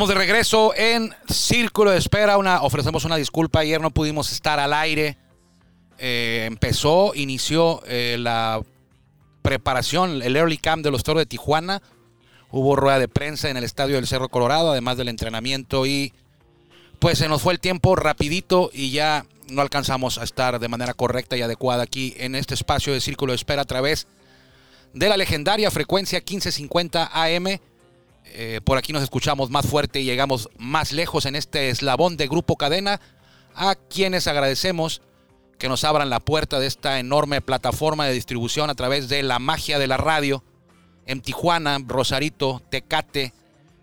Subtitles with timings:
[0.00, 2.38] Estamos de regreso en Círculo de Espera.
[2.38, 3.60] Una, ofrecemos una disculpa.
[3.60, 5.18] Ayer no pudimos estar al aire.
[5.98, 8.62] Eh, empezó, inició eh, la
[9.42, 11.82] preparación, el early camp de los Toros de Tijuana.
[12.50, 15.84] Hubo rueda de prensa en el estadio del Cerro Colorado, además del entrenamiento.
[15.84, 16.14] Y
[16.98, 20.94] pues se nos fue el tiempo rapidito y ya no alcanzamos a estar de manera
[20.94, 24.06] correcta y adecuada aquí en este espacio de Círculo de Espera a través
[24.94, 27.60] de la legendaria frecuencia 1550 AM.
[28.32, 32.28] Eh, por aquí nos escuchamos más fuerte y llegamos más lejos en este eslabón de
[32.28, 33.00] Grupo Cadena,
[33.54, 35.02] a quienes agradecemos
[35.58, 39.38] que nos abran la puerta de esta enorme plataforma de distribución a través de la
[39.38, 40.44] magia de la radio
[41.06, 43.34] en Tijuana, Rosarito, Tecate,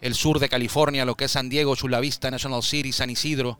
[0.01, 3.59] el sur de California, lo que es San Diego, Chula Vista, National City, San Isidro,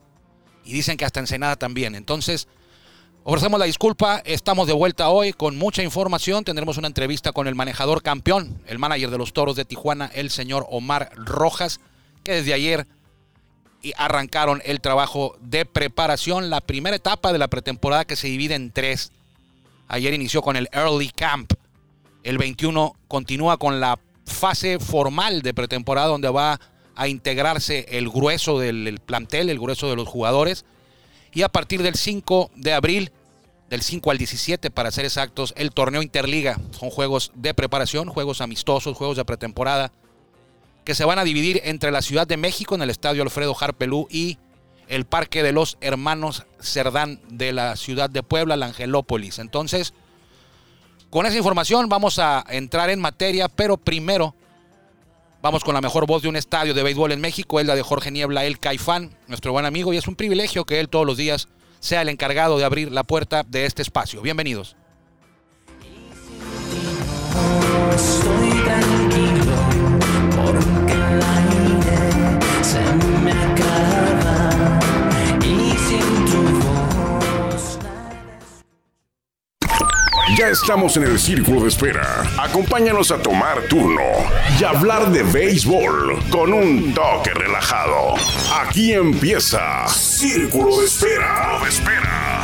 [0.64, 1.94] y dicen que hasta Ensenada también.
[1.94, 2.48] Entonces,
[3.30, 6.44] Ofrecemos la disculpa, estamos de vuelta hoy con mucha información.
[6.44, 10.30] Tendremos una entrevista con el manejador campeón, el manager de los toros de Tijuana, el
[10.30, 11.78] señor Omar Rojas,
[12.24, 12.86] que desde ayer
[13.98, 18.70] arrancaron el trabajo de preparación, la primera etapa de la pretemporada que se divide en
[18.72, 19.12] tres.
[19.88, 21.52] Ayer inició con el Early Camp.
[22.22, 26.58] El 21 continúa con la fase formal de pretemporada donde va
[26.96, 30.64] a integrarse el grueso del el plantel, el grueso de los jugadores.
[31.34, 33.12] Y a partir del 5 de abril,
[33.70, 36.58] del 5 al 17 para ser exactos, el torneo Interliga.
[36.78, 39.92] Son juegos de preparación, juegos amistosos, juegos de pretemporada,
[40.84, 44.08] que se van a dividir entre la Ciudad de México en el Estadio Alfredo Harpelú
[44.10, 44.38] y
[44.88, 49.38] el Parque de los Hermanos Cerdán de la ciudad de Puebla, la Angelópolis.
[49.38, 49.92] Entonces,
[51.10, 54.34] con esa información vamos a entrar en materia, pero primero
[55.42, 57.82] vamos con la mejor voz de un estadio de béisbol en México, es la de
[57.82, 61.16] Jorge Niebla, el Caifán, nuestro buen amigo, y es un privilegio que él todos los
[61.16, 61.48] días
[61.80, 64.22] sea el encargado de abrir la puerta de este espacio.
[64.22, 64.76] Bienvenidos.
[80.38, 82.22] Ya estamos en el círculo de espera.
[82.38, 84.04] Acompáñanos a tomar turno
[84.60, 88.14] y hablar de béisbol con un toque relajado.
[88.54, 91.58] Aquí empieza Círculo de Espera.
[91.60, 92.42] de espera.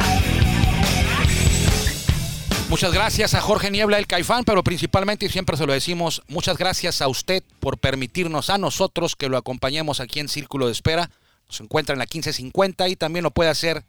[2.69, 6.59] Muchas gracias a Jorge Niebla, el Caifán, pero principalmente, y siempre se lo decimos, muchas
[6.59, 11.11] gracias a usted por permitirnos a nosotros que lo acompañemos aquí en Círculo de Espera.
[11.49, 13.85] Se encuentra en la 1550 y también lo puede hacer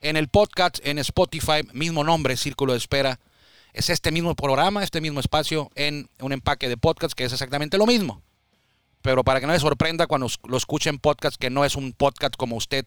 [0.00, 3.18] en el podcast, en Spotify, mismo nombre, Círculo de Espera.
[3.72, 7.78] Es este mismo programa, este mismo espacio en un empaque de podcast que es exactamente
[7.78, 8.22] lo mismo.
[9.02, 12.34] Pero para que no le sorprenda cuando lo escuchen podcast, que no es un podcast
[12.36, 12.84] como usted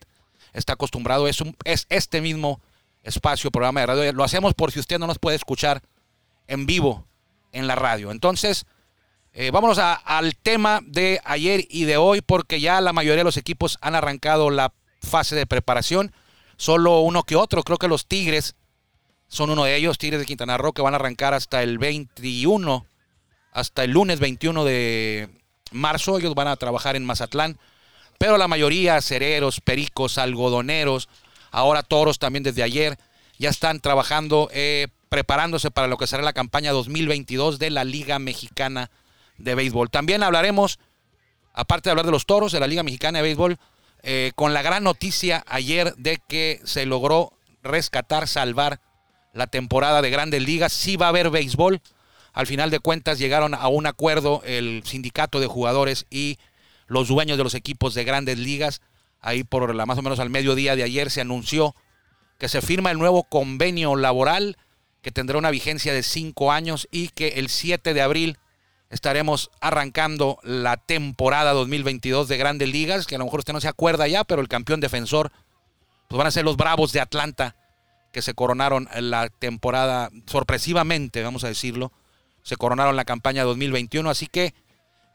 [0.54, 2.62] está acostumbrado, es, un, es este mismo
[3.04, 4.14] espacio, programa de radio.
[4.14, 5.82] Lo hacemos por si usted no nos puede escuchar
[6.48, 7.08] en vivo
[7.52, 8.12] en la radio.
[8.12, 8.66] Entonces,
[9.34, 13.24] eh, vámonos a- al tema de ayer y de hoy, porque ya la mayoría de
[13.24, 16.14] los equipos han arrancado la fase de preparación.
[16.58, 18.56] Solo uno que otro, creo que los Tigres
[19.34, 22.86] son uno de ellos, Tigres de Quintana Roo, que van a arrancar hasta el 21,
[23.52, 25.28] hasta el lunes 21 de
[25.72, 26.20] marzo.
[26.20, 27.58] Ellos van a trabajar en Mazatlán.
[28.20, 31.10] Pero la mayoría, cereros, pericos, algodoneros,
[31.50, 33.00] ahora toros también desde ayer,
[33.40, 38.20] ya están trabajando, eh, preparándose para lo que será la campaña 2022 de la Liga
[38.20, 38.92] Mexicana
[39.40, 39.90] de Béisbol.
[39.90, 40.78] También hablaremos,
[41.54, 43.58] aparte de hablar de los toros de la Liga Mexicana de Béisbol,
[44.04, 47.34] eh, con la gran noticia ayer de que se logró
[47.64, 48.80] rescatar, salvar
[49.34, 50.72] la temporada de grandes ligas.
[50.72, 51.82] Sí va a haber béisbol.
[52.32, 56.40] Al final de cuentas llegaron a un acuerdo el sindicato de jugadores y
[56.88, 58.82] los dueños de los equipos de grandes ligas.
[59.20, 61.76] Ahí por la más o menos al mediodía de ayer se anunció
[62.38, 64.58] que se firma el nuevo convenio laboral
[65.04, 68.38] que tendrá una vigencia de cinco años y que el 7 de abril
[68.90, 73.68] estaremos arrancando la temporada 2022 de Grandes Ligas, que a lo mejor usted no se
[73.68, 75.32] acuerda ya, pero el campeón defensor
[76.08, 77.56] pues van a ser los Bravos de Atlanta,
[78.14, 81.92] que se coronaron la temporada sorpresivamente, vamos a decirlo,
[82.44, 84.54] se coronaron la campaña 2021, así que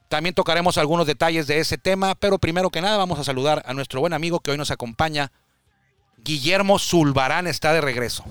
[0.09, 3.73] también tocaremos algunos detalles de ese tema, pero primero que nada vamos a saludar a
[3.73, 5.31] nuestro buen amigo que hoy nos acompaña,
[6.25, 8.25] Guillermo Zulbarán está de regreso.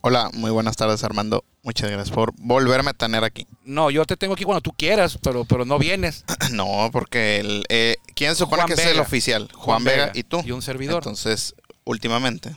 [0.00, 1.44] Hola, muy buenas tardes Armando.
[1.64, 3.48] Muchas gracias por volverme a tener aquí.
[3.64, 6.24] No, yo te tengo aquí cuando tú quieras, pero, pero no vienes.
[6.52, 9.48] No, porque el, eh, ¿quién supone Juan que es el oficial?
[9.52, 10.42] Juan, Juan Vega, Vega y tú.
[10.46, 10.98] y un servidor.
[10.98, 12.54] Entonces, últimamente,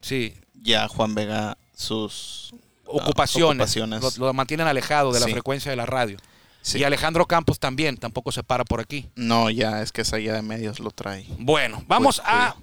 [0.00, 2.52] Sí, ya Juan Vega sus
[2.84, 3.76] ocupaciones.
[3.76, 4.18] ocupaciones.
[4.18, 5.32] Lo, lo mantienen alejado de la Sí.
[5.32, 6.18] frecuencia de la radio.
[6.62, 6.78] Sí.
[6.78, 9.08] Y Alejandro Campos también, tampoco se para por aquí.
[9.14, 11.24] No, ya es que esa ya de medios lo trae.
[11.38, 12.56] Bueno, vamos Pues, a,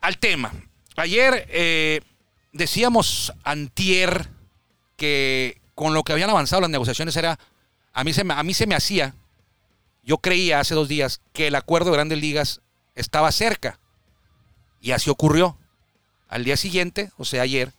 [0.00, 0.52] al tema.
[0.96, 2.00] Ayer eh,
[2.52, 4.28] decíamos antier
[4.96, 7.38] que con lo que habían avanzado las negociaciones era,
[7.92, 9.14] a mí se me, a mí se me hacía,
[10.02, 12.60] yo creía hace dos días que el acuerdo de grandes ligas
[12.94, 13.78] estaba cerca.
[14.80, 15.56] Y así ocurrió.
[16.30, 17.72] Al día siguiente, o sea, ayer,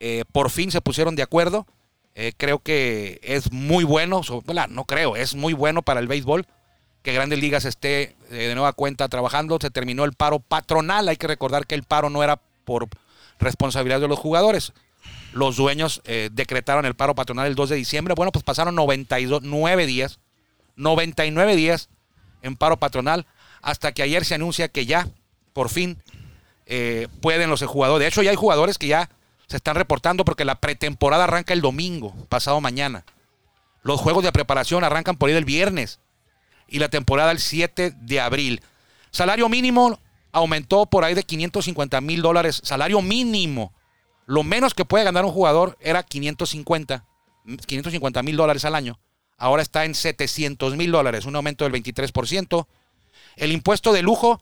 [0.00, 1.68] eh, por fin se pusieron de acuerdo.
[2.16, 4.22] Eh, creo que es muy bueno,
[4.70, 6.46] no creo, es muy bueno para el béisbol
[7.04, 9.56] que Grandes Ligas esté eh, de nueva cuenta trabajando.
[9.60, 11.08] Se terminó el paro patronal.
[11.08, 12.88] Hay que recordar que el paro no era por
[13.38, 14.72] responsabilidad de los jugadores.
[15.32, 16.02] Los dueños
[16.32, 18.14] decretaron el paro patronal el 2 de diciembre.
[18.16, 20.18] Bueno, pues pasaron 99 días.
[20.74, 21.88] 99 días
[22.42, 23.26] en paro patronal
[23.62, 25.08] hasta que ayer se anuncia que ya,
[25.52, 26.02] por fin,
[26.72, 28.04] eh, pueden los jugadores.
[28.04, 29.10] De hecho, ya hay jugadores que ya
[29.48, 33.04] se están reportando porque la pretemporada arranca el domingo, pasado mañana.
[33.82, 35.98] Los juegos de preparación arrancan por ahí el viernes
[36.68, 38.62] y la temporada el 7 de abril.
[39.10, 39.98] Salario mínimo
[40.30, 42.60] aumentó por ahí de 550 mil dólares.
[42.62, 43.74] Salario mínimo.
[44.26, 47.04] Lo menos que puede ganar un jugador era 550
[47.66, 49.00] 550 mil dólares al año.
[49.36, 52.68] Ahora está en 700 mil dólares, un aumento del 23%.
[53.34, 54.40] El impuesto de lujo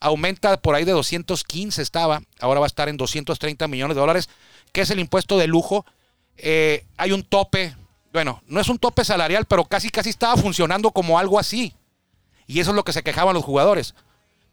[0.00, 4.28] aumenta por ahí de 215 estaba, ahora va a estar en 230 millones de dólares.
[4.72, 5.86] ¿Qué es el impuesto de lujo?
[6.36, 7.74] Eh, hay un tope,
[8.12, 11.74] bueno, no es un tope salarial, pero casi casi estaba funcionando como algo así.
[12.46, 13.94] Y eso es lo que se quejaban los jugadores.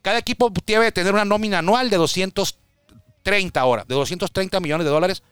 [0.02, 5.24] Cada equipo debe tener una nómina anual de 230 ahora, de 230 millones de dólares.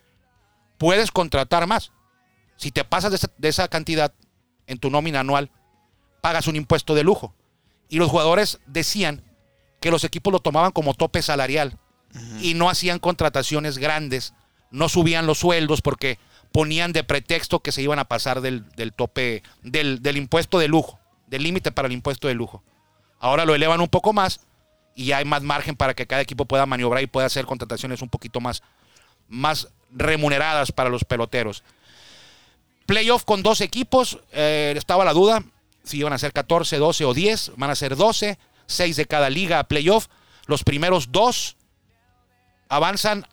[0.77, 1.91] Puedes contratar más.
[2.57, 4.13] Si te pasas de esa cantidad
[4.67, 5.51] en tu nómina anual,
[6.21, 7.33] pagas un impuesto de lujo.
[7.89, 9.23] Y los jugadores decían
[9.81, 11.77] que los equipos lo tomaban como tope salarial
[12.39, 14.33] y no hacían contrataciones grandes,
[14.69, 16.19] no subían los sueldos porque
[16.51, 20.67] ponían de pretexto que se iban a pasar del, del tope, del, del impuesto de
[20.67, 22.63] lujo, del límite para el impuesto de lujo.
[23.19, 24.41] Ahora lo elevan un poco más
[24.95, 28.01] y ya hay más margen para que cada equipo pueda maniobrar y pueda hacer contrataciones
[28.01, 28.61] un poquito más,
[29.29, 31.63] más remuneradas para los peloteros.
[32.85, 35.43] Playoff con dos equipos, eh, estaba la duda
[35.83, 38.37] si iban a ser 14, 12 o 10, van a ser 12,
[38.71, 40.07] 6 de cada liga a playoff.
[40.47, 41.57] Los primeros dos
[42.69, 43.27] avanzan,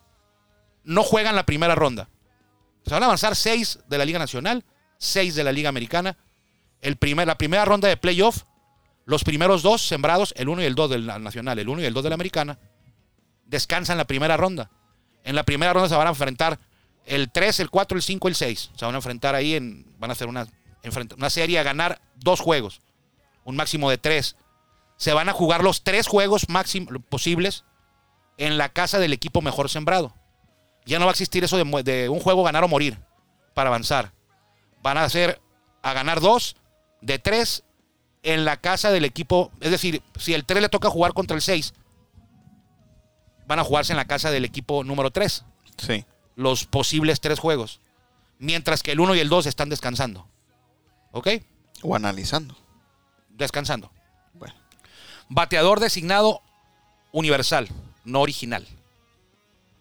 [0.85, 2.08] no juegan la primera ronda.
[2.85, 4.64] Se van a avanzar 6 de la Liga Nacional,
[4.99, 6.17] 6 de la Liga Americana.
[6.81, 8.44] El primer, la primera ronda de playoff,
[9.05, 11.85] los primeros dos sembrados, el 1 y el 2 de la Nacional, el 1 y
[11.85, 12.58] el 2 de la Americana,
[13.46, 14.70] descansan la primera ronda.
[15.25, 16.58] En la primera ronda se van a enfrentar
[17.05, 18.70] el 3, el 4, el 5, el 6.
[18.76, 20.46] Se van a enfrentar ahí, en, van a hacer una,
[21.17, 22.81] una serie a ganar dos juegos,
[23.44, 24.37] un máximo de tres.
[24.99, 27.65] Se van a jugar los tres juegos máximos posibles
[28.37, 30.15] en la casa del equipo mejor sembrado.
[30.85, 32.99] Ya no va a existir eso de, un juego ganar o morir
[33.55, 34.12] para avanzar.
[34.83, 35.41] Van a hacer
[35.83, 36.56] a ganar dos
[37.00, 37.65] de tres
[38.23, 39.52] en la casa del equipo.
[39.61, 41.75] Es decir, si el 3 le toca jugar contra el 6,
[43.47, 45.45] van a jugarse en la casa del equipo número 3
[45.78, 46.05] Sí.
[46.35, 47.81] los posibles tres juegos.
[48.38, 50.28] Mientras que el 1 y el 2 están descansando.
[51.12, 51.28] ¿Ok?
[51.83, 52.57] O analizando.
[53.31, 53.93] Descansando.
[55.28, 56.40] Bateador designado
[57.12, 57.68] universal,
[58.04, 58.66] no original.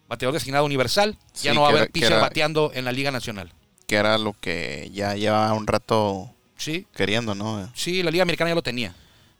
[0.08, 1.16] Bateador designado universal.
[1.42, 3.52] ya no va a haber pitcher bateando en la Liga Nacional.
[3.86, 7.70] Que era lo que ya lleva un rato Sí, queriendo, ¿no?
[7.74, 8.94] sí, la Liga Americana ya lo tenía.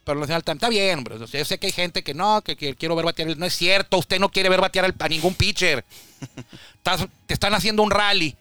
[0.04, 1.18] Pero la Nacional está bien, bro.
[1.26, 3.36] Yo sé que hay gente que no, que, que quiero ver batear.
[3.36, 5.84] No es cierto, usted no quiere ver batear a ningún pitcher.
[6.82, 8.34] Estás- te están haciendo un rally.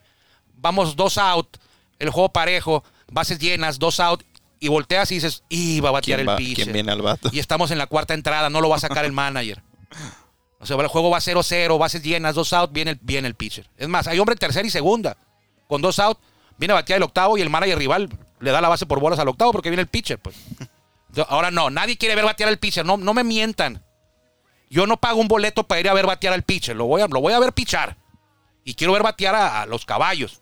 [0.60, 1.58] Vamos dos out,
[2.00, 4.24] el juego parejo, bases llenas, dos out,
[4.60, 6.64] y volteas y dices, y va a batear ¿Quién, el va- pitcher.
[6.66, 7.30] quién viene al vato?
[7.32, 9.62] Y estamos en la cuarta entrada, no lo va a sacar el manager.
[10.60, 13.70] O sea, el juego va 0-0, bases llenas, dos out, viene el, viene el pitcher.
[13.78, 15.16] Es más, hay hombre en tercera y segunda.
[15.68, 16.18] Con dos out,
[16.58, 18.10] viene a batear el octavo y el manager rival
[18.40, 20.18] le da la base por bolas al octavo porque viene el pitcher.
[20.20, 20.36] Pues.
[21.10, 22.86] Entonces, Ahora no, nadie quiere ver batear al pitcher.
[22.86, 23.84] No, no me mientan.
[24.70, 26.76] Yo no pago un boleto para ir a ver batear al pitcher.
[26.76, 27.96] Lo voy a, lo voy a ver pichar.
[28.64, 30.42] Y quiero ver batear a, a los caballos.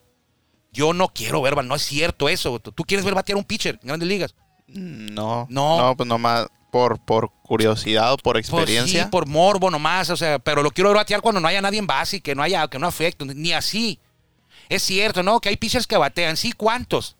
[0.75, 2.59] Yo no quiero ver, no es cierto eso.
[2.59, 4.35] Tú quieres ver batear un pitcher en grandes ligas.
[4.67, 5.47] No.
[5.49, 5.79] No.
[5.79, 9.03] No, pues nomás por, por curiosidad o por Pues experiencia.
[9.05, 11.79] sí, por morbo nomás, o sea, pero lo quiero ver batear cuando no haya nadie
[11.79, 13.99] en base y que no haya, que no afecte, ni así.
[14.67, 15.39] Es cierto, ¿no?
[15.39, 17.15] Que hay pitchers que batean, sí, ¿cuántos?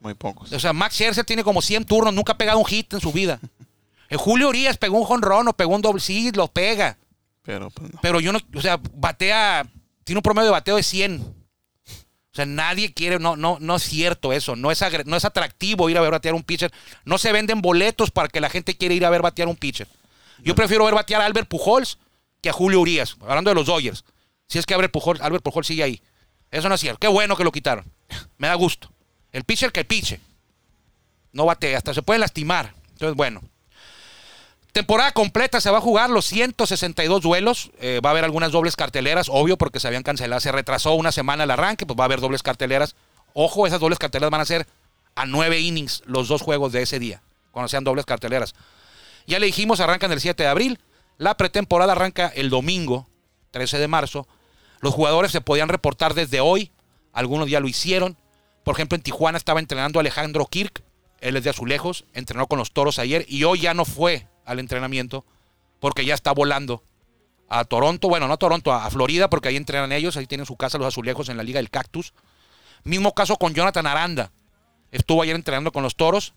[0.00, 0.50] Muy pocos.
[0.52, 3.12] O sea, Max Scherzer tiene como 100 turnos, nunca ha pegado un hit en su
[3.12, 3.38] vida.
[4.08, 6.96] El Julio Urias pegó un jonrón o pegó un doble, sí, lo pega.
[7.42, 7.98] Pero pues no.
[8.00, 9.66] Pero yo no, o sea, batea,
[10.04, 11.34] tiene un promedio de bateo de 100.
[12.36, 15.24] O sea, nadie quiere, no, no, no es cierto eso, no es, agre- no es
[15.24, 16.70] atractivo ir a ver batear un pitcher.
[17.06, 19.88] No se venden boletos para que la gente quiera ir a ver batear un pitcher.
[20.42, 21.96] Yo prefiero ver batear a Albert Pujols
[22.42, 24.04] que a Julio Urias, hablando de los Dodgers.
[24.48, 26.02] Si es que Albert Pujols, Albert Pujols sigue ahí.
[26.50, 26.98] Eso no es cierto.
[27.00, 27.90] Qué bueno que lo quitaron.
[28.36, 28.92] Me da gusto.
[29.32, 30.20] El pitcher que piche.
[31.32, 32.74] No batea, hasta se puede lastimar.
[32.92, 33.40] Entonces, bueno.
[34.76, 37.70] Temporada completa se va a jugar los 162 duelos.
[37.80, 40.38] Eh, va a haber algunas dobles carteleras, obvio, porque se habían cancelado.
[40.38, 42.94] Se retrasó una semana el arranque, pues va a haber dobles carteleras.
[43.32, 44.66] Ojo, esas dobles carteleras van a ser
[45.14, 48.54] a nueve innings los dos juegos de ese día, cuando sean dobles carteleras.
[49.26, 50.78] Ya le dijimos, arrancan el 7 de abril.
[51.16, 53.08] La pretemporada arranca el domingo,
[53.52, 54.28] 13 de marzo.
[54.80, 56.70] Los jugadores se podían reportar desde hoy.
[57.14, 58.18] Algunos ya lo hicieron.
[58.62, 60.82] Por ejemplo, en Tijuana estaba entrenando Alejandro Kirk.
[61.22, 62.04] Él es de Azulejos.
[62.12, 65.24] Entrenó con los toros ayer y hoy ya no fue al entrenamiento
[65.80, 66.82] porque ya está volando
[67.48, 68.08] a Toronto.
[68.08, 70.16] Bueno, no a Toronto, a Florida porque ahí entrenan ellos.
[70.16, 72.14] Ahí tienen su casa los Azulejos en la Liga del Cactus.
[72.84, 74.32] Mismo caso con Jonathan Aranda.
[74.90, 76.34] Estuvo ayer entrenando con los toros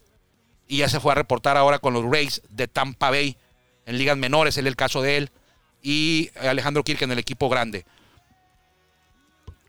[0.68, 3.38] y ya se fue a reportar ahora con los Rays de Tampa Bay
[3.86, 5.32] en ligas menores, es el caso de él,
[5.82, 7.86] y Alejandro Kirk en el equipo grande.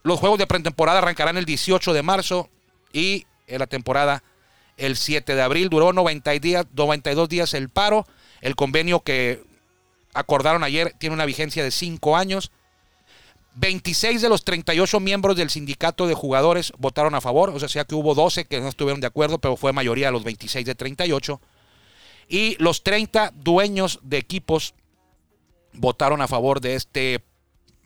[0.03, 2.51] Los juegos de pretemporada arrancarán el 18 de marzo
[2.93, 4.23] y en la temporada
[4.77, 5.69] el 7 de abril.
[5.71, 8.07] Duró 90 días, 92 días el paro.
[8.41, 9.43] El convenio que
[10.15, 12.51] acordaron ayer tiene una vigencia de 5 años.
[13.55, 17.85] 26 de los 38 miembros del sindicato de jugadores votaron a favor, o sea, sea
[17.85, 20.75] que hubo 12 que no estuvieron de acuerdo, pero fue mayoría de los 26 de
[20.75, 21.41] 38.
[22.29, 24.75] Y los 30 dueños de equipos
[25.73, 27.25] votaron a favor de, este,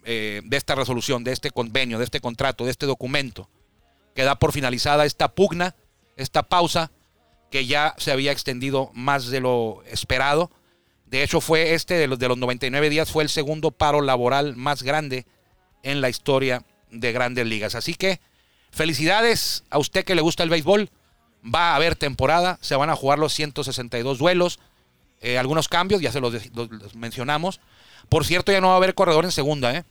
[0.04, 3.48] eh, de esta resolución, de este convenio, de este contrato, de este documento,
[4.14, 5.74] que da por finalizada esta pugna,
[6.16, 6.90] esta pausa,
[7.54, 10.50] que ya se había extendido más de lo esperado.
[11.06, 14.56] De hecho, fue este de los, de los 99 días, fue el segundo paro laboral
[14.56, 15.24] más grande
[15.84, 17.76] en la historia de grandes ligas.
[17.76, 18.18] Así que
[18.72, 20.90] felicidades a usted que le gusta el béisbol.
[21.44, 24.58] Va a haber temporada, se van a jugar los 162 duelos,
[25.20, 27.60] eh, algunos cambios, ya se los, de- los- los mencionamos.
[28.08, 29.84] Por cierto, ya no va a haber corredor en segunda, ¿eh?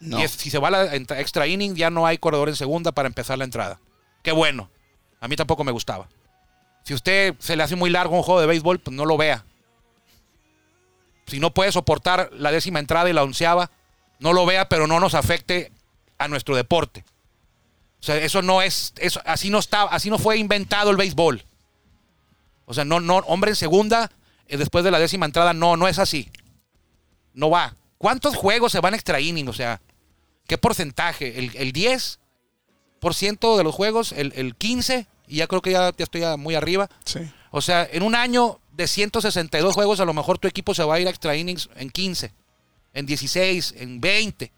[0.00, 0.18] No.
[0.20, 2.92] Y es- si se va a la extra inning, ya no hay corredor en segunda
[2.92, 3.80] para empezar la entrada.
[4.22, 4.68] Qué bueno.
[5.20, 6.08] A mí tampoco me gustaba.
[6.84, 9.44] Si usted se le hace muy largo un juego de béisbol, pues no lo vea.
[11.26, 13.70] Si no puede soportar la décima entrada y la onceava,
[14.18, 15.72] no lo vea, pero no nos afecte
[16.18, 17.04] a nuestro deporte.
[18.00, 21.42] O sea, eso no es, eso, así no está, así no fue inventado el béisbol.
[22.66, 24.10] O sea, no, no, hombre en segunda,
[24.46, 26.30] eh, después de la décima entrada, no, no es así.
[27.32, 27.76] No va.
[27.96, 29.48] ¿Cuántos juegos se van extra inning?
[29.48, 29.80] O sea,
[30.46, 31.38] ¿qué porcentaje?
[31.38, 34.12] ¿El, el 10% de los juegos?
[34.12, 35.06] ¿El, el 15%?
[35.26, 36.88] Y ya creo que ya, ya estoy ya muy arriba.
[37.04, 37.20] Sí.
[37.50, 40.96] O sea, en un año de 162 juegos, a lo mejor tu equipo se va
[40.96, 42.32] a ir a extra innings en 15,
[42.94, 44.52] en 16, en 20.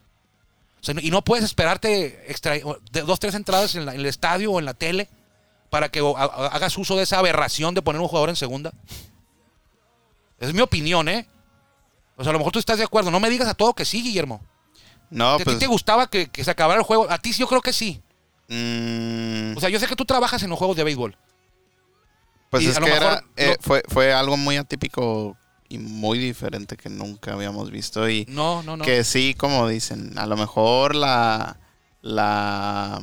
[0.80, 4.06] O sea, y no puedes esperarte extra, de dos, tres entradas en, la- en el
[4.06, 5.08] estadio o en la tele
[5.70, 8.72] para que hagas uso de esa aberración de poner un jugador en segunda.
[10.38, 11.26] Es mi opinión, ¿eh?
[12.16, 13.10] O sea, a lo mejor tú estás de acuerdo.
[13.10, 14.40] No me digas a todo que sí, Guillermo.
[15.10, 15.58] No, ¿A ti pues.
[15.58, 17.06] te gustaba que, que se acabara el juego?
[17.10, 18.00] A ti sí, yo creo que sí.
[18.48, 21.16] Mm, O sea, yo sé que tú trabajas en los juegos de béisbol.
[22.50, 25.36] pues y es a lo que era, eh, fue, fue algo muy atípico
[25.68, 28.08] y muy diferente que nunca habíamos visto.
[28.08, 28.84] Y No, no, no.
[28.84, 31.58] que sí, como dicen, a lo mejor la.
[32.02, 33.00] La.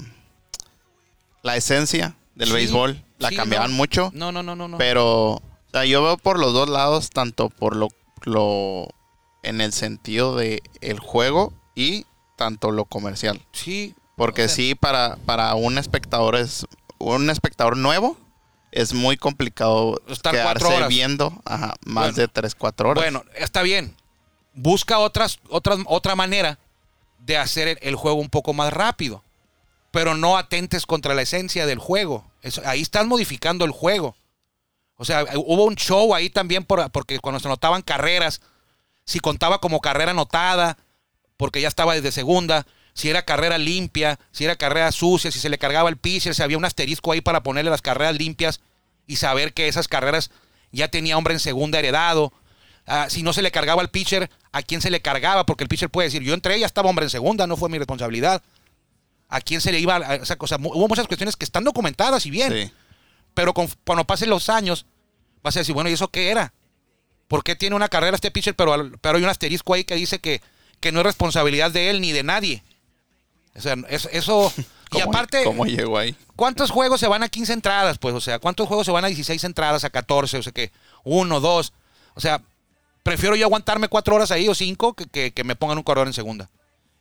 [1.41, 3.77] La esencia del Sí, béisbol la sí, cambiaban no.
[3.77, 4.11] mucho.
[4.13, 4.67] No, no, no, no.
[4.69, 4.77] no.
[4.77, 7.89] Pero, o sea, yo veo por los dos lados, tanto por lo,
[8.23, 8.87] lo
[9.43, 12.05] en el sentido de el juego y
[12.37, 13.41] tanto lo comercial.
[13.51, 13.93] Sí.
[14.15, 16.65] Porque o sea, sí, para, para un espectador es
[16.99, 18.17] un espectador nuevo
[18.71, 20.89] es muy complicado Estar quedarse horas.
[20.89, 22.17] viendo ajá, más Bueno.
[22.17, 23.03] de 3, 4 horas.
[23.03, 23.95] Bueno, está bien.
[24.55, 26.57] Busca otras, otras, otra manera
[27.19, 29.23] de hacer el, el juego un poco más rápido.
[29.91, 32.25] Pero no atentes contra la esencia del juego.
[32.41, 34.15] Eso- ahí estás modificando el juego.
[34.95, 38.41] O sea, hubo un show ahí también por- porque cuando se notaban carreras,
[39.05, 40.77] si contaba como carrera anotada,
[41.37, 45.49] porque ya estaba desde segunda, si era carrera limpia, si era carrera sucia, si se
[45.49, 48.61] le cargaba el pitcher, si había un asterisco ahí para ponerle las carreras limpias
[49.07, 50.29] y saber que esas carreras
[50.71, 52.33] ya tenía hombre en segunda heredado.
[52.85, 55.45] Ah, si no se le cargaba al pitcher, ¿a quién se le cargaba?
[55.45, 57.77] Porque el pitcher puede decir, yo entré, ya estaba hombre en segunda, no fue mi
[57.77, 58.43] responsabilidad.
[59.29, 60.57] ¿A quién se le iba a esa cosa?
[60.59, 62.71] Hubo muchas cuestiones que están documentadas y bien, sí.
[63.33, 64.85] pero con- cuando pasen los años,
[65.41, 66.53] vas a decir, bueno, ¿y eso qué era?
[67.27, 70.19] ¿Por qué tiene una carrera este pitcher, pero, pero hay un asterisco ahí que dice
[70.19, 70.41] que,
[70.79, 72.63] que no es responsabilidad de él ni de nadie?
[73.55, 74.51] O sea, es- eso,
[74.93, 76.15] Y ¿Cómo- aparte, ¿Cómo llegó ahí?
[76.35, 77.97] ¿cuántos juegos se van a 15 entradas?
[77.97, 80.37] Pues, o sea, ¿cuántos juegos se van a 16 entradas, a 14?
[80.37, 80.71] O sea, que
[81.03, 81.73] uno, dos.
[82.13, 82.41] O sea,
[83.01, 86.07] prefiero yo aguantarme cuatro horas ahí o cinco que, que- que me pongan un corredor
[86.07, 86.49] en segunda.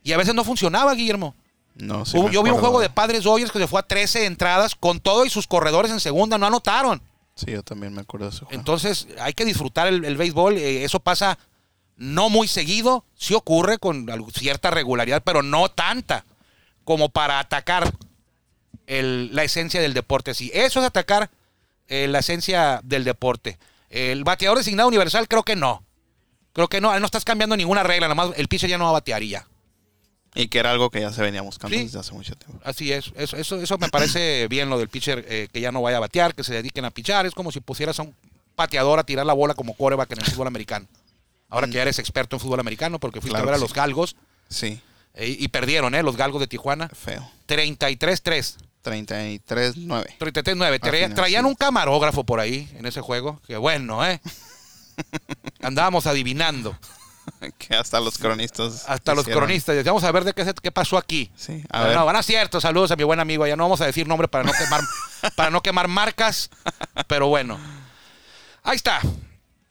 [0.02, 1.35] Y a veces no funcionaba, Guillermo.
[1.75, 4.25] No, sí Hubo- yo vi un juego de Padres Dodgers que se fue a 13
[4.26, 7.02] entradas con todo y sus corredores en segunda, no anotaron.
[7.35, 8.52] Sí, yo también me acuerdo de juego.
[8.52, 10.56] Entonces hay que disfrutar el, el béisbol.
[10.56, 11.38] eh, eso pasa
[11.97, 16.25] no muy seguido, sí ocurre con cierta regularidad, pero no tanta
[16.84, 17.92] como para atacar
[18.86, 20.34] el- la esencia del deporte.
[20.34, 21.30] Sí, eso es atacar
[21.88, 23.58] eh, la esencia del deporte.
[23.90, 25.84] El bateador designado universal creo que no.
[26.54, 28.94] Creo que no, no estás cambiando ninguna regla, nomás el pitcher ya no va a
[28.94, 29.46] batear y ya.
[30.34, 31.84] Y que era algo que ya se venía buscando Sí.
[31.84, 32.58] desde hace mucho tiempo.
[32.64, 35.82] Así es, eso, eso, eso me parece bien lo del pitcher eh, que ya no
[35.82, 37.26] vaya a batear, que se dediquen a pichar.
[37.26, 38.14] Es como si pusieras a un
[38.54, 40.86] pateador a tirar la bola como coreback en el fútbol americano.
[41.50, 43.70] Ahora que ya eres experto en fútbol americano, porque fuiste Claro a ver a los
[43.70, 43.76] sí.
[43.76, 44.16] galgos
[44.48, 44.80] Sí,
[45.14, 46.02] eh, y perdieron, ¿eh?
[46.02, 46.88] Los galgos de Tijuana.
[46.88, 47.28] feo.
[47.49, 48.57] 33-3.
[48.85, 50.19] 33-9.
[50.19, 50.64] 33-9.
[50.75, 51.49] Al Traía- final, traían sí.
[51.49, 53.40] un camarógrafo por ahí en ese juego.
[53.47, 54.21] Que bueno, ¿eh?
[55.62, 56.76] Andábamos adivinando.
[57.59, 58.85] que hasta los cronistas.
[58.88, 59.85] Hasta los cronistas.
[59.85, 61.31] Vamos a ver de qué, se- qué pasó aquí.
[61.37, 61.97] Sí, a ver.
[61.97, 62.61] no, van a cierto.
[62.61, 63.47] Saludos a mi buen amigo.
[63.47, 64.81] Ya no vamos a decir nombre para no quemar,
[65.37, 66.50] para no quemar marcas.
[67.07, 67.59] Pero bueno.
[68.64, 69.00] Ahí está.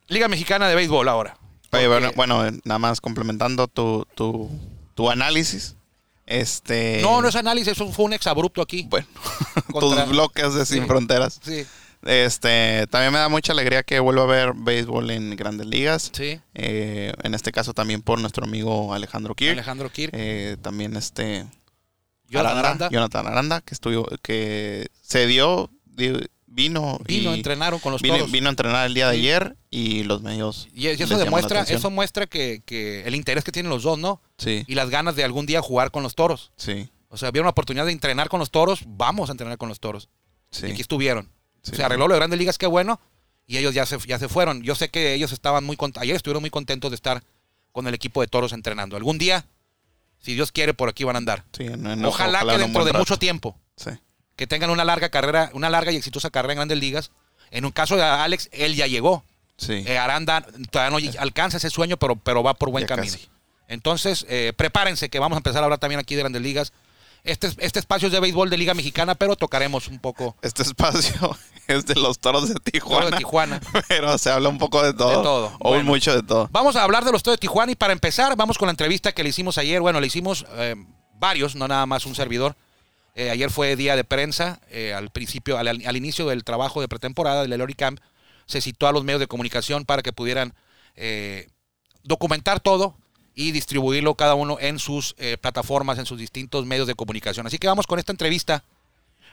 [0.08, 1.38] Liga Mexicana de Béisbol ahora.
[1.74, 4.50] Oye, Porque- bueno, bueno, nada más complementando tu, tu,
[5.02, 5.76] tu análisis.
[6.28, 7.00] Este.
[7.02, 8.86] No, no es análisis, eso fue un exabrupto aquí.
[8.90, 9.08] Bueno,
[9.72, 10.88] Contra- tus bloques de Sin Sí.
[10.88, 11.40] Fronteras.
[11.44, 11.66] Sí,
[12.04, 16.12] Este, también me da mucha alegría que vuelva a ver béisbol en grandes ligas.
[16.14, 16.40] sí.
[16.54, 19.54] Eh, en este caso también por nuestro amigo Alejandro Kirk.
[19.54, 20.12] Alejandro Kirk.
[20.16, 21.46] Eh, también este
[22.30, 22.90] Jonathan Aranda.
[22.92, 28.16] Jonathan Aranda, que estuvo, que se dio, di- vino, Vino, y entrenaron con los vino,
[28.16, 28.32] toros.
[28.32, 30.68] vino a entrenar el día de ayer y los medios.
[30.74, 34.22] Y eso demuestra, eso muestra que, que el interés que tienen los dos, ¿no?
[34.38, 36.52] Sí, Y las ganas de algún día jugar con los toros.
[36.58, 39.70] sí, O sea, había una oportunidad de entrenar con los toros, vamos a entrenar con
[39.70, 40.10] los toros.
[40.52, 40.68] sí.
[40.68, 41.30] Y aquí estuvieron.
[41.64, 41.76] Sí.
[41.76, 43.00] Se arregló lo de grandes ligas, qué bueno.
[43.48, 44.62] Y ellos ya se, ya se fueron.
[44.64, 46.04] Yo sé que ellos estaban muy contentos.
[46.04, 47.24] Ayer estuvieron muy contentos de estar
[47.72, 48.96] con el equipo de toros entrenando.
[48.98, 49.46] Algún día,
[50.20, 51.44] si Dios quiere, por aquí van a andar.
[51.56, 53.00] Sí, en- en- ojalá, que dentro de rato.
[53.02, 53.90] mucho tiempo, Sí,
[54.42, 57.12] que tengan una larga carrera, una larga y exitosa carrera en grandes ligas.
[57.52, 59.24] En un caso de Alex, él ya llegó.
[59.56, 59.84] sí.
[59.86, 63.14] Eh, Aranda todavía no alcanza ese sueño, pero, pero va por buen Ya camino.
[63.14, 63.30] casi.
[63.68, 66.74] Entonces, eh, prepárense que vamos a empezar a hablar también aquí de grandes ligas.
[67.24, 71.38] Este, este espacio es de béisbol de Liga Mexicana, pero tocaremos un poco Este espacio
[71.68, 72.96] es de los toros de Tijuana.
[72.98, 73.62] Toros de Tijuana.
[73.88, 75.18] Pero se habla un poco de todo.
[75.18, 75.56] De todo.
[75.60, 75.84] O Bueno.
[75.84, 76.50] mucho de todo.
[76.52, 79.12] Vamos a hablar de los Toros de Tijuana y para empezar vamos con la entrevista
[79.12, 79.82] que le hicimos ayer.
[79.82, 80.74] Bueno, le hicimos eh,
[81.20, 82.56] varios, no nada más un servidor.
[83.16, 87.42] Eh, ayer fue día de prensa, eh, al principio, al, inicio del trabajo de pretemporada
[87.42, 88.00] del Elori Camp,
[88.46, 90.54] se citó a los medios de comunicación para que pudieran
[90.96, 91.48] eh,
[92.04, 92.96] documentar todo
[93.34, 97.48] y distribuirlo cada uno en sus eh, plataformas, en sus distintos medios de comunicación.
[97.48, 98.64] Así que vamos con esta entrevista,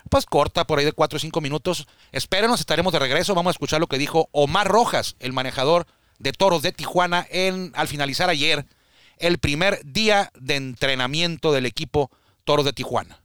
[0.08, 1.86] pues corta, por ahí de 4 o 5 minutos.
[2.12, 3.34] Espérenos, estaremos de regreso.
[3.34, 5.86] Vamos a escuchar lo que dijo Omar Rojas, el manejador
[6.18, 8.66] de toros de Tijuana, en, al finalizar ayer
[9.18, 12.10] el primer día de entrenamiento del equipo
[12.44, 13.20] Toros de Tijuana.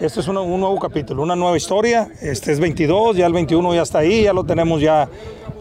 [0.00, 2.08] Este es un, nuevo capítulo, una nueva historia.
[2.20, 5.08] Este es 22, ya el 21 ya está ahí, ya lo tenemos ya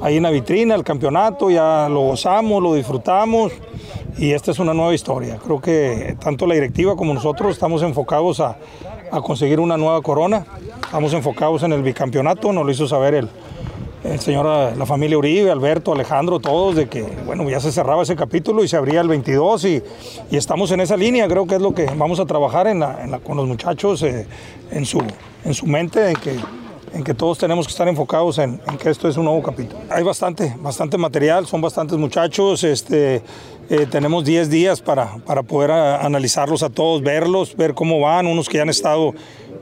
[0.02, 3.52] ahí en la vitrina, el campeonato, ya lo gozamos, lo disfrutamos
[4.18, 5.38] y esta es una nueva historia.
[5.38, 8.58] Creo que tanto la directiva como nosotros estamos enfocados a,
[9.12, 10.46] a conseguir una nueva corona,
[10.84, 13.30] estamos enfocados en el bicampeonato, nos lo hizo saber el,
[14.04, 14.46] el señor,
[14.78, 18.68] la familia Uribe, Alberto, Alejandro, todos, de que bueno, ya se cerraba ese capítulo y
[18.68, 19.82] se abría el 22 y,
[20.32, 23.20] y estamos en esa línea, creo que es lo que vamos a trabajar en la-
[23.24, 24.28] con los muchachos eh,
[24.72, 25.02] en, su,
[25.46, 26.36] en su mente, en que,
[26.94, 29.80] en que todos tenemos que estar enfocados en, en que esto es un nuevo capítulo.
[29.90, 33.22] Hay bastante, bastante material, son bastantes muchachos, este,
[33.70, 38.28] eh, tenemos 10 días para, para poder a- analizarlos a todos, verlos, ver cómo van,
[38.28, 39.14] unos que ya han estado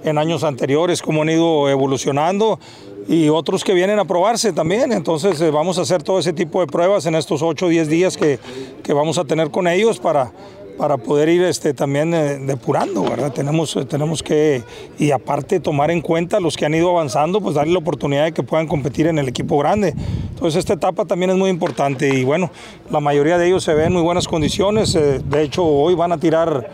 [0.04, 2.60] en años anteriores, cómo han ido evolucionando
[3.08, 4.91] y otros que vienen a probarse también.
[4.91, 7.88] Entonces eh, vamos a hacer todo ese tipo de pruebas en estos 8 o 10
[7.88, 8.39] días que,
[8.84, 10.32] que vamos a tener con ellos para,
[10.78, 13.32] para poder ir este, también eh, depurando, ¿verdad?
[13.32, 14.64] Tenemos, eh, tenemos que,
[14.98, 18.32] y aparte tomar en cuenta los que han ido avanzando, pues darle la oportunidad de
[18.32, 19.94] que puedan competir en el equipo grande.
[20.30, 22.52] Entonces esta etapa también es muy importante y bueno,
[22.90, 24.96] la mayoría de ellos se ven en muy buenas condiciones.
[24.96, 26.70] eh, de hecho, hoy van a tirar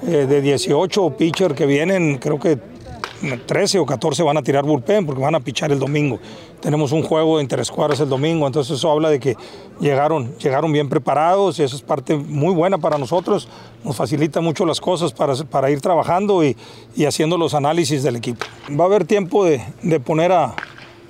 [0.00, 2.56] de 18 pitcher que vienen, creo que
[3.46, 6.18] 13 o 14 van a tirar bullpen porque van a pichar el domingo.
[6.60, 9.36] Tenemos un juego de interescuadras el domingo, entonces eso habla de que
[9.80, 13.48] llegaron, llegaron bien preparados y eso es parte muy buena para nosotros.
[13.84, 16.56] Nos facilita mucho las cosas para, para ir trabajando y,
[16.96, 18.44] y haciendo los análisis del equipo.
[18.70, 20.54] Va a haber tiempo de, de poner a,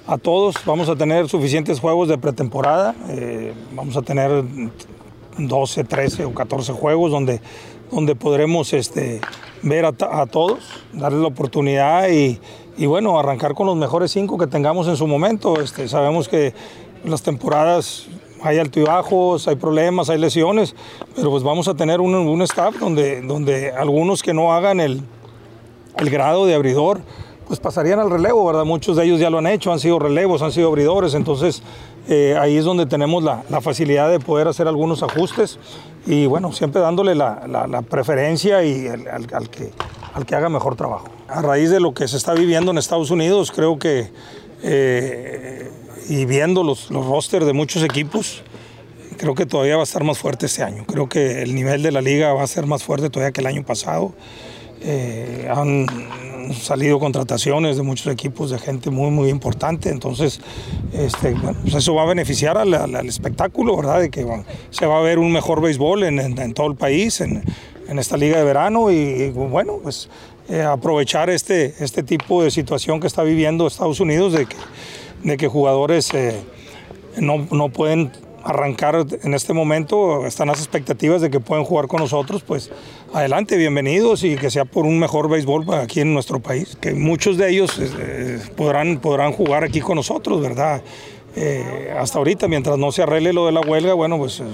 [0.09, 4.43] a todos, vamos a tener suficientes juegos de pretemporada, eh, vamos a tener
[5.37, 7.43] 12, 13 o 14 juegos donde,
[7.91, 9.21] donde podremos este,
[9.63, 10.61] ver a, a todos,
[10.93, 12.39] darles la oportunidad y,
[12.77, 15.61] y, bueno, arrancar con los mejores cinco que tengamos en su momento.
[15.61, 16.55] Este, sabemos que
[17.05, 18.07] las temporadas
[18.43, 20.75] hay alto y bajos, hay problemas, hay lesiones,
[21.17, 25.03] pero pues vamos a tener un, un staff donde, donde algunos que no hagan el,
[25.97, 27.01] el grado de abridor,
[27.47, 28.65] pues pasarían al relevo, ¿verdad?
[28.65, 31.63] Muchos de ellos ya lo han hecho, han sido relevos, han sido abridores, entonces
[32.09, 35.59] eh, ahí es donde tenemos la, la facilidad de poder hacer algunos ajustes
[36.07, 39.71] y bueno, siempre dándole la, la- la preferencia y el- al, al que,
[40.15, 41.09] al que haga mejor trabajo.
[41.29, 44.11] A raíz de lo que se está viviendo en Estados Unidos, creo que,
[44.63, 45.71] eh,
[46.09, 48.43] y viendo los, los rosters de muchos equipos,
[49.19, 50.85] creo que todavía va a estar más fuerte este año.
[50.87, 53.47] Creo que el nivel de la liga va a ser más fuerte todavía que el
[53.47, 54.13] año pasado.
[54.83, 55.87] Eh, han
[56.55, 59.91] salido contrataciones de muchos equipos de gente muy, muy importante.
[59.91, 60.41] Entonces,
[60.93, 64.01] este, bueno, pues eso va a beneficiar al, al- al espectáculo, ¿verdad?
[64.01, 66.77] De que bueno, se va a ver un mejor béisbol en, en- en todo el
[66.77, 67.43] país, en,
[67.89, 68.91] en esta liga de verano.
[68.91, 70.09] Y, y, bueno, pues
[70.49, 74.57] eh, aprovechar este, este tipo de situación que está viviendo Estados Unidos, de que,
[75.25, 76.41] de que jugadores eh,
[77.19, 78.11] no, no pueden
[78.45, 82.71] arrancar en este momento, están las expectativas de que pueden jugar con nosotros, pues
[83.13, 87.37] adelante, bienvenidos y que sea por un mejor béisbol aquí en nuestro país, que muchos
[87.37, 90.83] de ellos eh, podrán, podrán jugar aquí con nosotros, ¿verdad?
[91.37, 94.45] Eh, hasta ahorita, mientras no se arregle lo de la huelga, bueno, pues se,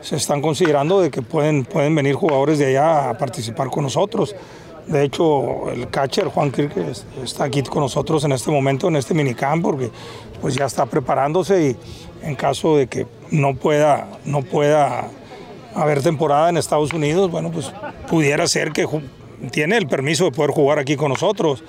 [0.00, 4.34] se están considerando de que pueden, pueden venir jugadores de allá a participar con nosotros.
[4.86, 8.96] De hecho, el catcher Juan Kirk es- está aquí con nosotros en este momento, en
[8.96, 9.90] este minicamp, porque
[10.42, 11.76] pues ya está preparándose y
[12.24, 15.08] en caso de que no pueda, no pueda
[15.74, 17.72] haber temporada en Estados Unidos, bueno, pues
[18.08, 18.86] pudiera ser que
[19.50, 21.62] tiene el permiso de poder jugar aquí con nosotros.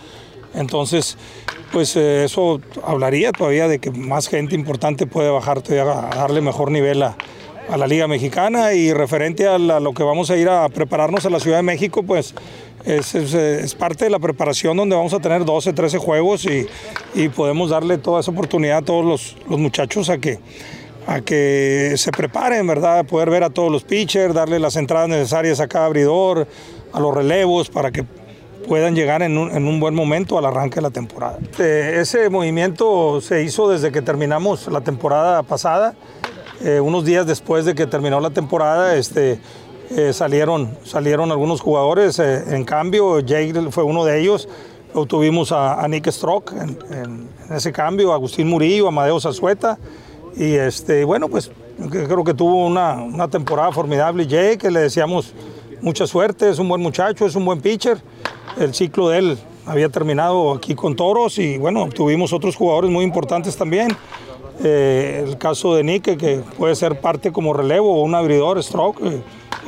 [0.53, 1.17] Entonces,
[1.73, 6.39] pues eh, eso hablaría todavía de que más gente importante puede bajar todavía a darle
[6.41, 7.17] mejor nivel a,
[7.69, 11.25] a la Liga Mexicana y referente a, la- lo que vamos a ir a prepararnos
[11.25, 12.33] a la Ciudad de México, pues
[12.85, 16.67] es, eh, es parte de la preparación donde vamos a tener 12, 13 juegos y,
[17.13, 20.39] y podemos darle toda esa oportunidad a todos los, los muchachos a que,
[21.07, 23.05] a que se preparen, ¿verdad?
[23.05, 26.47] Poder ver a todos los pitchers, darle las entradas necesarias a cada abridor,
[26.93, 28.05] a los relevos, para que
[28.67, 31.37] puedan llegar en un, en un buen momento al arranque de la temporada.
[31.59, 35.95] Eh, ese movimiento se hizo desde que terminamos la temporada pasada.
[36.63, 39.39] Eh, unos días después de que terminó la temporada, este,
[39.91, 42.19] eh, salieron, salieron algunos jugadores.
[42.19, 44.47] eh, en cambio, Jake fue uno de ellos.
[44.93, 48.89] Luego tuvimos a, a Nick Strock en, en- en ese cambio, a Agustín Murillo, a
[48.89, 49.77] Amadeo Zazueta.
[50.35, 51.51] Y este, bueno, pues
[51.91, 55.33] creo que tuvo una, una temporada formidable Jake, le deseamos
[55.81, 58.01] mucha suerte, es un buen muchacho, es un buen pitcher.
[58.57, 63.03] El ciclo de él había terminado aquí con Toros y bueno, tuvimos otros jugadores muy
[63.03, 63.89] importantes también.
[64.63, 69.01] Eh, el caso de Nick, que puede ser parte como relevo o un abridor, stroke,
[69.03, 69.21] eh,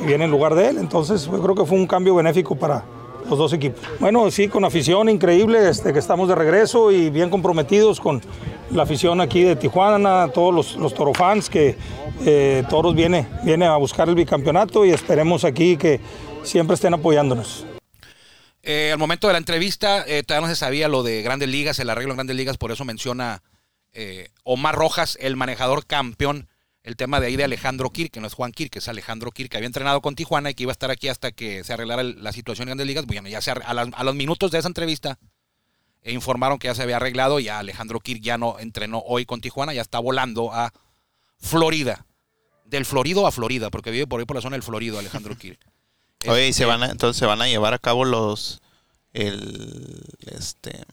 [0.04, 0.78] viene en lugar de él.
[0.78, 2.84] Entonces yo creo que fue un cambio benéfico para
[3.28, 3.80] los dos equipos.
[4.00, 8.20] Bueno, sí, con afición increíble, este, que estamos de regreso y bien comprometidos con
[8.70, 11.76] la afición aquí de Tijuana, todos los, los Toro fans que
[12.24, 16.00] eh, Toros viene, viene a buscar el bicampeonato y esperemos aquí que
[16.42, 17.66] siempre estén apoyándonos.
[18.62, 21.78] Eh, al momento de la entrevista, eh, todavía no se sabía lo de Grandes Ligas,
[21.78, 23.42] el arreglo en Grandes Ligas, por eso menciona
[23.92, 26.48] eh, Omar Rojas, el manejador campeón,
[26.88, 29.30] el tema de ahí de Alejandro Kirk, que no es Juan Kirk, que es Alejandro
[29.30, 31.72] Kirk, que había entrenado con Tijuana y que iba a estar aquí hasta que se
[31.74, 33.04] arreglara la situación en Grandes Ligas.
[33.06, 35.18] Bueno, ya se a, las- a los minutos de esa entrevista
[36.02, 39.40] eh, informaron que ya se había arreglado, ya Alejandro Kirk ya no entrenó hoy con
[39.42, 40.72] Tijuana, ya está volando a
[41.38, 42.06] Florida.
[42.64, 45.58] Del Florido a Florida, porque vive por ahí por la zona del Florido, Alejandro Kirk.
[46.26, 48.60] Oye, y se Este, van a- entonces se van a llevar a cabo los
[49.12, 50.84] el este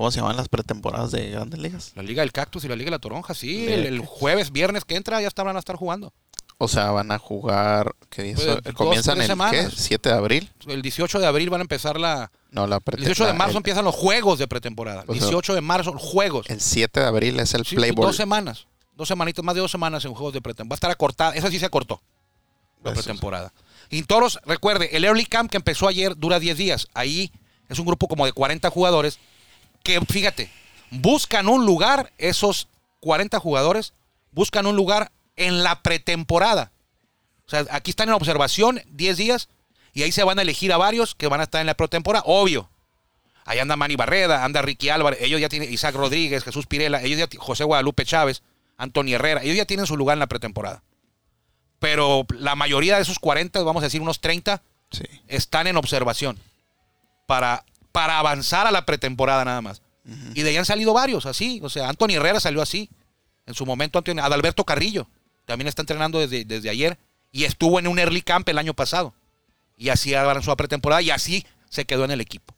[0.00, 1.92] ¿cómo se llaman las pretemporadas de Grandes Ligas?
[1.94, 3.68] La Liga del Cactus y la Liga de la Toronja, sí.
[3.68, 6.14] El, el jueves, viernes que entra, ya están, van a estar jugando.
[6.56, 8.40] O sea, van a jugar ¿qué día es?
[8.62, 9.26] Pues, comienzan el ¿qué?
[9.26, 9.74] semanas.
[9.76, 10.50] 7 de abril.
[10.66, 12.32] El 18 de abril van a empezar la.
[12.50, 15.02] No, la El prete- 18 de marzo el, empiezan los juegos de pretemporada.
[15.04, 16.48] Sea, 18 de marzo, juegos.
[16.48, 18.06] el 7 de abril es el Sí, Play Ball.
[18.06, 18.66] dos semanas.
[18.96, 20.70] Dos semanitas, más de dos semanas en juegos de pretemporada.
[20.70, 21.34] Va a estar acortada.
[21.34, 22.00] Esa sí se acortó.
[22.82, 23.06] La Eso sí.
[23.06, 23.52] pretemporada.
[23.90, 26.88] Y Toros, recuerde, el Early Camp que empezó ayer dura 10 días.
[26.94, 27.30] Ahí
[27.68, 29.18] es un grupo como de 40 jugadores
[29.82, 30.50] que, fíjate,
[30.90, 32.68] buscan un lugar, esos
[33.00, 33.92] 40 jugadores,
[34.32, 36.72] buscan un lugar en la pretemporada.
[37.46, 39.48] O sea, aquí están en observación 10 días
[39.92, 42.22] y ahí se van a elegir a varios que van a estar en la pretemporada,
[42.26, 42.70] obvio.
[43.44, 47.18] Ahí anda Manny Barreda, anda Ricky Álvarez, ellos ya tienen Isaac Rodríguez, Jesús Pirela, ellos
[47.18, 48.42] ya José Guadalupe Chávez,
[48.76, 50.82] Antonio Herrera, ellos ya tienen su lugar en la pretemporada.
[51.80, 54.62] Pero la mayoría de esos 40, vamos a decir unos 30,
[54.92, 55.04] Sí.
[55.28, 56.38] están en observación
[57.26, 59.82] para, para avanzar a la pretemporada nada más.
[60.34, 61.60] Y de ahí han salido varios así.
[61.62, 62.90] O sea, Antonio Herrera salió así.
[63.46, 65.08] En su momento, Antonio, Adalberto Carrillo
[65.44, 66.98] también está entrenando desde, desde ayer
[67.32, 69.14] y estuvo en un early camp el año pasado.
[69.76, 72.54] y así avanzó a pretemporada y así se quedó en el equipo.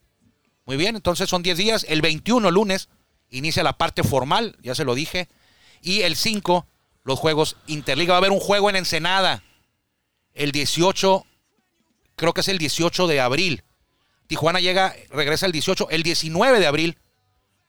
[0.65, 1.85] Muy bien, entonces son 10 días.
[1.87, 2.89] El 21 lunes
[3.29, 5.29] inicia la parte formal, ya se lo dije.
[5.81, 6.67] Y el 5,
[7.03, 8.13] los juegos Interliga.
[8.13, 9.43] Va a haber un juego en Ensenada.
[10.33, 11.25] El 18,
[12.15, 13.63] creo que es el 18 de abril.
[14.33, 15.91] Tijuana llega, regresa el 18.
[15.91, 16.97] El 19 de abril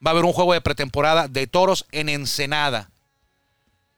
[0.05, 2.91] va a haber un juego de pretemporada de toros en Ensenada.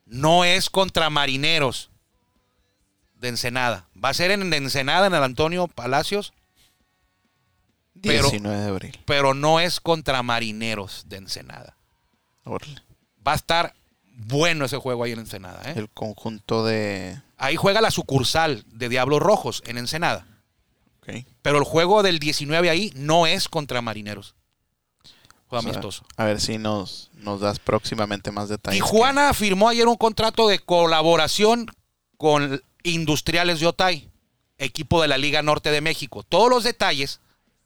[0.04, 1.90] No es contra marineros
[3.20, 3.86] de Ensenada.
[4.04, 6.32] Va a ser en Ensenada, en el Antonio Palacios.
[8.02, 8.98] Pero- 19 de abril.
[9.04, 11.76] pero no es contra marineros de Ensenada.
[12.46, 13.74] Va a estar
[14.12, 15.62] bueno ese juego ahí en Ensenada.
[15.70, 15.74] ¿eh?
[15.76, 17.20] El conjunto de.
[17.36, 20.26] Ahí juega la sucursal de Diablos Rojos en Ensenada.
[21.42, 24.34] Pero el juego del 19 ahí no es contra marineros.
[25.48, 26.04] O sea, amistoso.
[26.16, 28.82] a ver si nos, nos das próximamente más detalles.
[28.82, 31.70] Tijuana firmó ayer un contrato de colaboración
[32.16, 34.10] con Industriales de Otay,
[34.58, 36.24] equipo de la Liga Norte de México.
[36.24, 37.20] Todos los detalles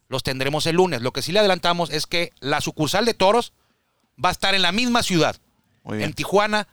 [0.08, 1.00] los tendremos el lunes.
[1.00, 3.52] Lo que sí le adelantamos es que la sucursal de Toros
[4.22, 5.36] va a estar en la misma ciudad,
[5.84, 6.10] Muy bien.
[6.10, 6.68] en Tijuana,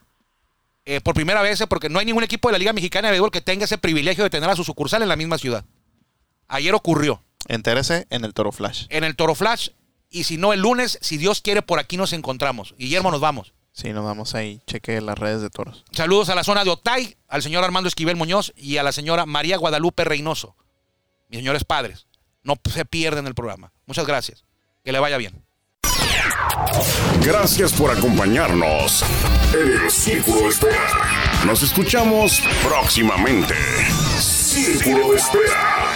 [0.84, 3.12] eh, por primera vez, eh, porque no hay ningún equipo de la Liga Mexicana de
[3.12, 5.64] Béisbol que tenga ese privilegio de tener a su sucursal en la misma ciudad.
[6.48, 8.86] Ayer ocurrió Entérese en el Toro Flash.
[8.90, 9.68] en el Toro Flash,
[10.10, 12.74] y si no el lunes, si Dios quiere, por aquí nos encontramos.
[12.78, 13.52] Guillermo, nos vamos.
[13.72, 14.60] Sí, nos vamos ahí.
[14.66, 15.84] Cheque las redes de toros.
[15.92, 19.24] Saludos a la zona de Otay, al señor Armando Esquivel Muñoz y a la señora
[19.26, 20.56] María Guadalupe Reynoso.
[21.28, 22.06] Mis señores padres,
[22.42, 23.72] no se pierden el programa.
[23.86, 24.44] Muchas gracias.
[24.82, 25.44] Que le vaya bien.
[27.22, 29.04] Gracias por acompañarnos
[29.52, 31.42] en el Círculo de Espera.
[31.44, 33.54] Nos escuchamos próximamente.
[34.18, 35.87] Círculo de Espera.